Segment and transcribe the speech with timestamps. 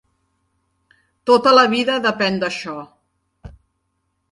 [1.31, 2.75] Tota la vida depèn d'això.